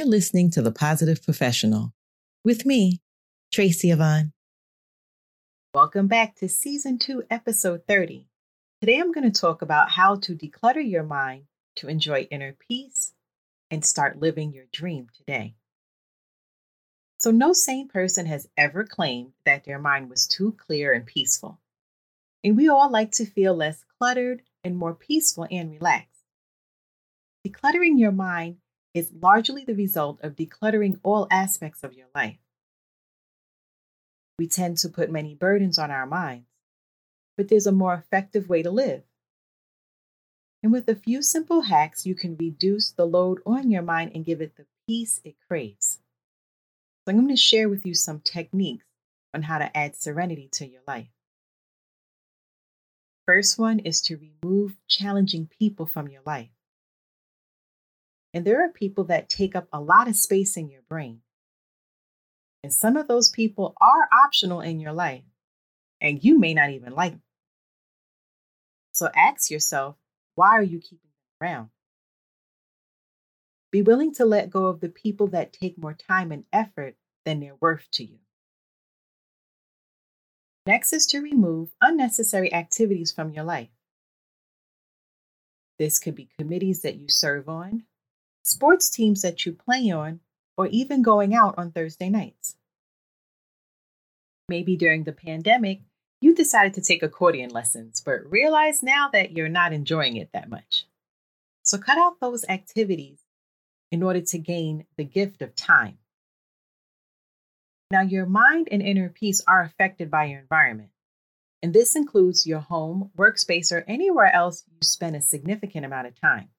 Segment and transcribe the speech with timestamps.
[0.00, 1.92] you're listening to The Positive Professional
[2.42, 3.02] with me,
[3.52, 4.32] Tracy Yvonne.
[5.74, 8.26] Welcome back to Season 2, Episode 30.
[8.80, 11.44] Today I'm going to talk about how to declutter your mind
[11.76, 13.12] to enjoy inner peace
[13.70, 15.54] and start living your dream today.
[17.18, 21.60] So, no sane person has ever claimed that their mind was too clear and peaceful.
[22.42, 26.24] And we all like to feel less cluttered and more peaceful and relaxed.
[27.46, 28.56] Decluttering your mind
[28.94, 32.38] is largely the result of decluttering all aspects of your life.
[34.38, 36.46] We tend to put many burdens on our minds,
[37.36, 39.02] but there's a more effective way to live.
[40.62, 44.24] And with a few simple hacks, you can reduce the load on your mind and
[44.24, 45.98] give it the peace it craves.
[47.04, 48.84] So, I'm going to share with you some techniques
[49.32, 51.08] on how to add serenity to your life.
[53.26, 56.50] First one is to remove challenging people from your life.
[58.32, 61.20] And there are people that take up a lot of space in your brain.
[62.62, 65.24] And some of those people are optional in your life,
[66.00, 67.22] and you may not even like them.
[68.92, 69.96] So ask yourself,
[70.34, 71.08] why are you keeping
[71.40, 71.70] them around?
[73.70, 77.40] Be willing to let go of the people that take more time and effort than
[77.40, 78.18] they're worth to you.
[80.66, 83.70] Next is to remove unnecessary activities from your life.
[85.78, 87.84] This could be committees that you serve on,
[88.42, 90.20] sports teams that you play on,
[90.56, 92.56] or even going out on Thursday nights.
[94.48, 95.80] Maybe during the pandemic,
[96.20, 100.50] you decided to take accordion lessons, but realize now that you're not enjoying it that
[100.50, 100.86] much.
[101.62, 103.20] So cut out those activities
[103.90, 105.98] in order to gain the gift of time.
[107.90, 110.90] Now, your mind and inner peace are affected by your environment,
[111.62, 116.20] and this includes your home, workspace, or anywhere else you spend a significant amount of
[116.20, 116.50] time.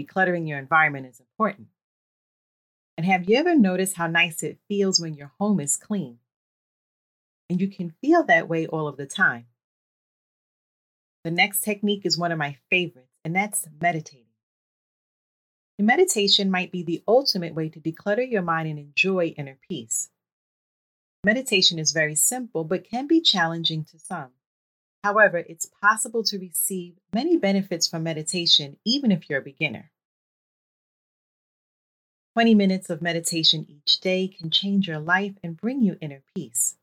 [0.00, 1.68] Decluttering your environment is important.
[2.96, 6.18] And have you ever noticed how nice it feels when your home is clean?
[7.50, 9.46] And you can feel that way all of the time.
[11.24, 14.24] The next technique is one of my favorites, and that's meditating.
[15.78, 20.10] And meditation might be the ultimate way to declutter your mind and enjoy inner peace.
[21.24, 24.30] Meditation is very simple, but can be challenging to some.
[25.04, 29.90] However, it's possible to receive many benefits from meditation even if you're a beginner.
[32.34, 36.76] 20 minutes of meditation each day can change your life and bring you inner peace.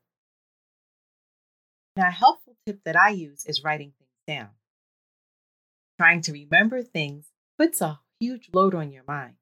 [1.96, 4.50] Now, a helpful tip that I use is writing things down.
[5.98, 7.24] Trying to remember things
[7.58, 9.36] puts a huge load on your mind,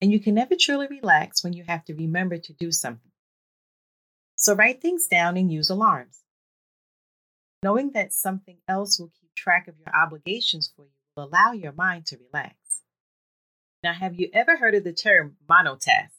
[0.00, 3.12] and you can never truly relax when you have to remember to do something.
[4.36, 6.21] So, write things down and use alarms.
[7.62, 11.72] Knowing that something else will keep track of your obligations for you will allow your
[11.72, 12.56] mind to relax.
[13.82, 16.10] Now, have you ever heard of the term monotask?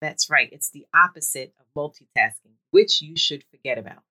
[0.00, 4.02] That's right, it's the opposite of multitasking, which you should forget about.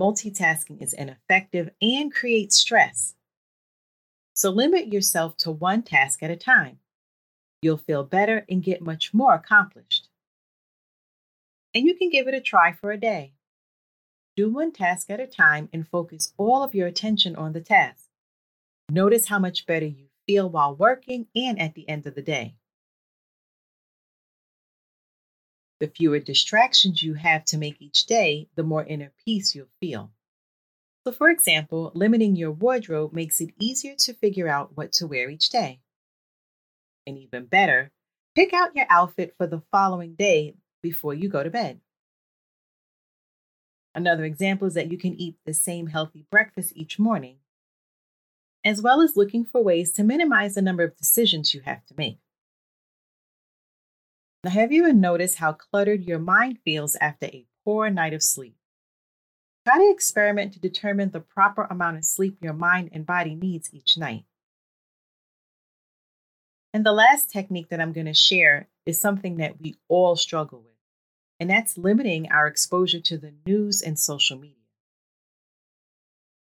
[0.00, 3.14] Multitasking is ineffective and creates stress.
[4.34, 6.78] So limit yourself to one task at a time.
[7.62, 10.08] You'll feel better and get much more accomplished.
[11.74, 13.32] And you can give it a try for a day.
[14.36, 18.08] Do one task at a time and focus all of your attention on the task.
[18.90, 22.56] Notice how much better you feel while working and at the end of the day.
[25.80, 30.10] The fewer distractions you have to make each day, the more inner peace you'll feel.
[31.04, 35.28] So, for example, limiting your wardrobe makes it easier to figure out what to wear
[35.28, 35.80] each day.
[37.06, 37.92] And even better,
[38.34, 41.80] pick out your outfit for the following day before you go to bed.
[43.94, 47.36] Another example is that you can eat the same healthy breakfast each morning,
[48.64, 51.94] as well as looking for ways to minimize the number of decisions you have to
[51.96, 52.18] make.
[54.42, 58.22] Now, have you ever noticed how cluttered your mind feels after a poor night of
[58.22, 58.56] sleep?
[59.64, 63.72] Try to experiment to determine the proper amount of sleep your mind and body needs
[63.72, 64.24] each night.
[66.74, 70.60] And the last technique that I'm going to share is something that we all struggle
[70.60, 70.73] with
[71.40, 74.56] and that's limiting our exposure to the news and social media.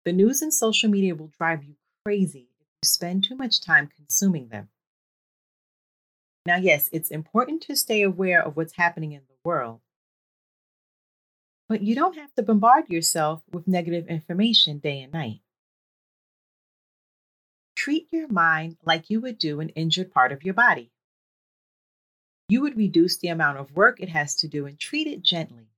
[0.05, 3.89] The news and social media will drive you crazy if you spend too much time
[3.95, 4.69] consuming them.
[6.45, 9.81] Now, yes, it's important to stay aware of what's happening in the world,
[11.69, 15.41] but you don't have to bombard yourself with negative information day and night.
[17.77, 20.91] Treat your mind like you would do an injured part of your body
[22.53, 25.71] you would reduce the amount of work it has to do and treat it gently.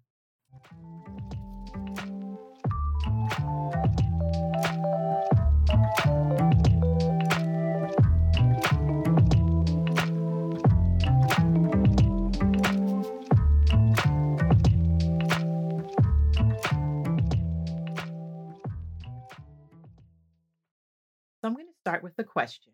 [21.95, 22.73] start with the question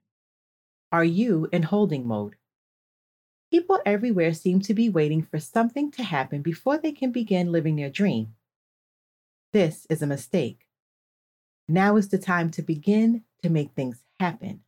[0.90, 2.36] Are you in holding mode?
[3.50, 7.76] People everywhere seem to be waiting for something to happen before they can begin living
[7.76, 8.28] their dream.
[9.52, 10.66] This is a mistake.
[11.68, 14.62] Now is the time to begin to make things happen.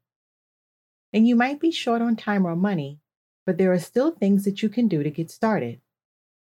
[1.14, 3.00] And you might be short on time or money,
[3.46, 5.80] but there are still things that you can do to get started.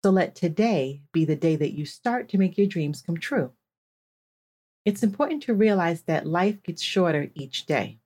[0.02, 3.52] So let today be the day that you start to make your dreams come true.
[4.84, 7.98] It's important to realize that life gets shorter each day.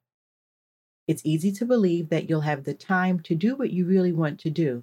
[1.09, 4.41] It's easy to believe that you'll have the time to do what you really want
[4.41, 4.83] to do.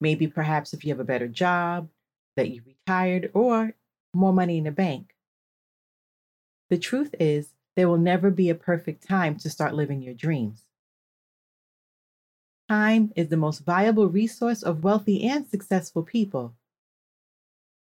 [0.00, 1.88] Maybe perhaps if you have a better job,
[2.36, 3.74] that you retired, or
[4.14, 5.14] more money in the bank.
[6.70, 10.64] The truth is, there will never be a perfect time to start living your dreams.
[12.68, 16.54] Time is the most valuable resource of wealthy and successful people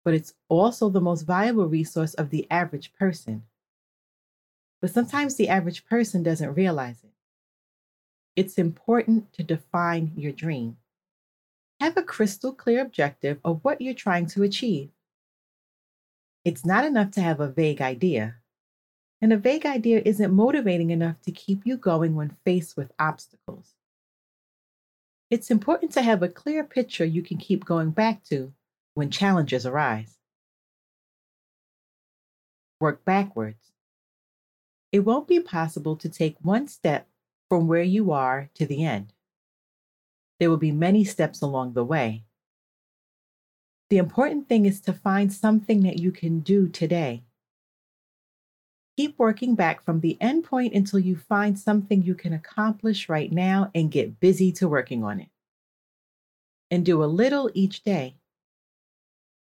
[0.05, 3.43] but it's also the most valuable resource of the average person.
[4.81, 7.11] But sometimes the average person doesn't realize it.
[8.37, 10.79] It's important to define your dream.
[11.81, 14.91] Have a crystal clear objective of what you're trying to achieve.
[16.45, 18.37] It's not enough to have a vague idea.
[19.21, 23.75] And a vague idea isn't motivating enough to keep you going when faced with obstacles.
[25.31, 28.53] It's important to have a clear picture you can keep going back to
[28.95, 30.19] when challenges arise.
[32.81, 33.73] Work backwards.
[34.93, 37.07] It won't be possible to take one step
[37.49, 39.13] from where you are to the end.
[40.39, 42.25] There will be many steps along the way.
[43.91, 47.25] The important thing is to find something that you can do today.
[48.97, 53.33] Keep working back from the end point until you find something you can accomplish right
[53.33, 55.29] now and get busy to working on it.
[56.71, 58.20] And do a little each day.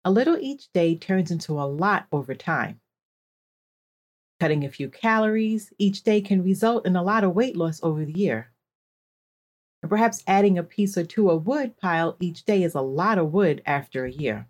[0.03, 2.79] A little each day turns into a lot over time.
[4.39, 8.03] Cutting a few calories each day can result in a lot of weight loss over
[8.03, 8.51] the year.
[9.83, 13.19] And perhaps adding a piece or two of wood pile each day is a lot
[13.19, 14.47] of wood after a year.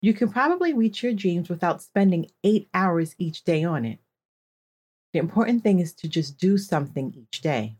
[0.00, 4.00] You can probably reach your dreams without spending eight hours each day on it.
[5.12, 7.76] The important thing is to just do something each day.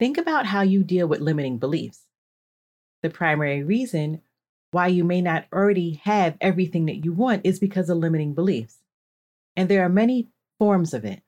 [0.00, 2.02] Think about how you deal with limiting beliefs.
[3.02, 4.22] The primary reason
[4.70, 8.78] why you may not already have everything that you want is because of limiting beliefs.
[9.56, 11.22] And there are many forms of it.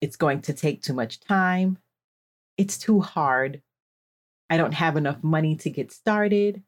[0.00, 1.78] It's going to take too much time.
[2.58, 3.62] It's too hard.
[4.50, 6.62] I don't have enough money to get started.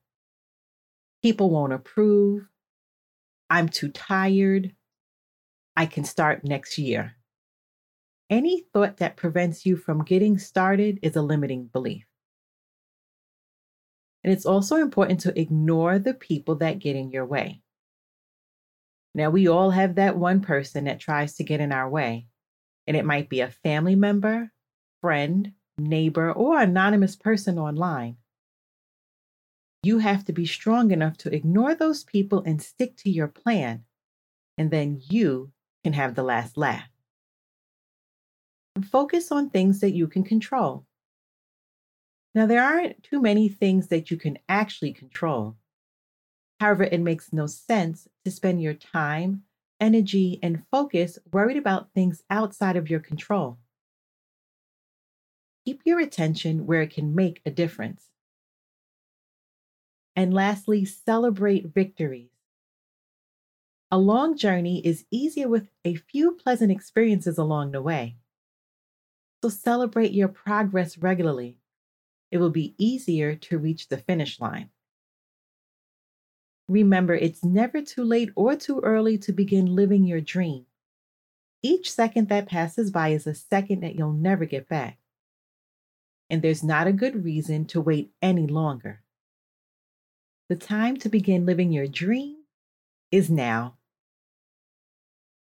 [1.23, 2.49] People won't approve.
[3.51, 4.75] I'm too tired.
[5.77, 7.17] I can start next year.
[8.31, 12.07] Any thought that prevents you from getting started is a limiting belief.
[14.25, 17.61] And it's also important to ignore the people that get in your way.
[19.15, 22.27] Now, we all have that one person that tries to get in our way,
[22.87, 24.51] and it might be a family member,
[25.03, 28.17] friend, neighbor, or anonymous person online.
[29.83, 33.85] You have to be strong enough to ignore those people and stick to your plan,
[34.57, 35.53] and then you
[35.85, 36.89] can have the last laugh.
[38.91, 40.87] Focus on things that you can control.
[42.35, 45.57] Now, there aren't too many things that you can actually control.
[46.59, 49.45] However, it makes no sense to spend your time,
[49.81, 53.59] energy, and focus worried about things outside of your control.
[55.65, 58.11] Keep your attention where it can make a difference.
[60.17, 62.31] And lastly, celebrate victories.
[63.91, 68.17] A long journey is easier with a few pleasant experiences along the way.
[69.43, 71.59] So celebrate your progress regularly
[72.35, 74.71] it will be easier to reach the finish line.
[76.69, 80.67] Remember, it's never too late or too early to begin living your dream.
[81.63, 84.99] Each second that passes by is a second that you'll never get back.
[86.31, 89.03] and there's not a good reason to wait any longer.
[90.49, 92.45] The time to begin living your dream
[93.11, 93.79] is now.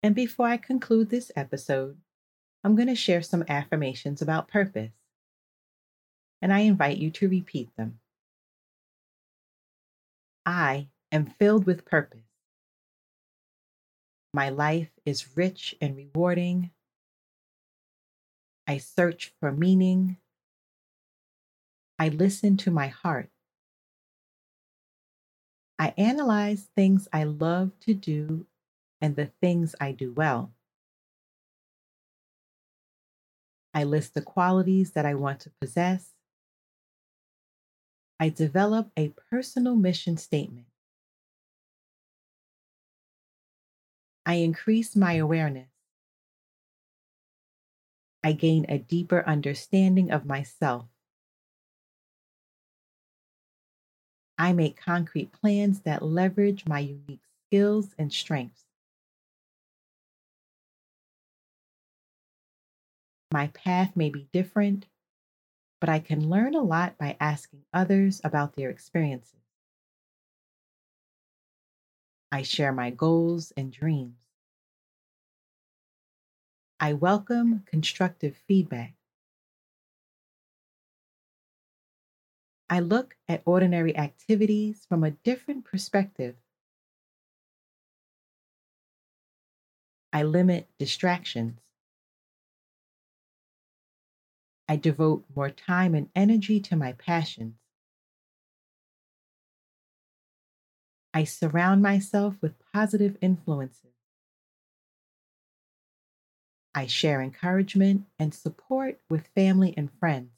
[0.03, 1.97] And before I conclude this episode,
[2.63, 4.91] I'm going to share some affirmations about purpose.
[6.43, 7.99] And I invite you to repeat them.
[10.45, 12.27] I am filled with purpose.
[14.33, 16.71] My life is rich and rewarding.
[18.67, 20.17] I search for meaning.
[21.97, 23.29] I listen to my heart.
[25.79, 28.47] I analyze things I love to do
[28.99, 30.51] and the things I do well.
[33.73, 36.12] I list the qualities that I want to possess.
[38.19, 40.67] I develop a personal mission statement.
[44.25, 45.69] I increase my awareness.
[48.23, 50.85] I gain a deeper understanding of myself.
[54.37, 58.63] I make concrete plans that leverage my unique skills and strengths.
[63.31, 64.85] My path may be different,
[65.83, 69.41] but I can learn a lot by asking others about their experiences.
[72.31, 74.15] I share my goals and dreams.
[76.79, 78.95] I welcome constructive feedback.
[82.69, 86.37] I look at ordinary activities from a different perspective.
[90.13, 91.62] I limit distractions.
[94.67, 97.55] I devote more time and energy to my passions.
[101.13, 103.91] I surround myself with positive influences.
[106.73, 110.31] I share encouragement and support with family and friends.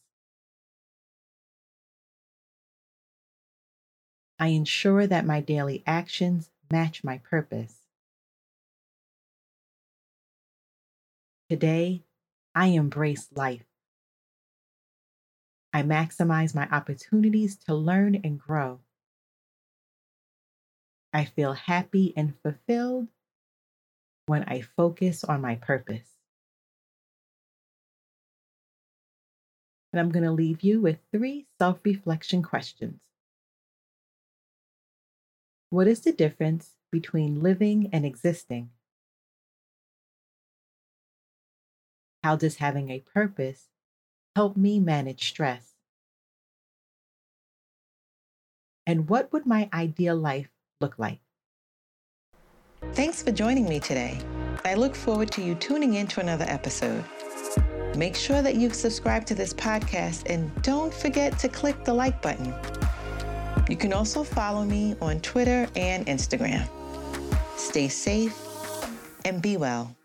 [4.37, 7.83] I ensure that my daily actions match my purpose.
[11.49, 12.03] Today,
[12.53, 13.74] I embrace life.
[15.75, 18.79] I maximize my opportunities to learn and grow.
[21.11, 23.09] I feel happy and fulfilled
[24.27, 26.07] when I focus on my purpose.
[29.91, 33.01] And I'm going to leave you with three self reflection questions.
[35.71, 38.69] What is the difference between living and existing?
[42.23, 43.67] How does having a purpose
[44.35, 45.73] help me manage stress?
[48.85, 50.49] And what would my ideal life
[50.81, 51.19] look like?
[52.93, 54.19] Thanks for joining me today.
[54.63, 57.03] I look forward to you tuning in to another episode.
[57.95, 62.21] Make sure that you've subscribed to this podcast and don't forget to click the like
[62.21, 62.53] button.
[63.69, 66.67] You can also follow me on Twitter and Instagram.
[67.57, 68.35] Stay safe
[69.23, 69.95] and be well.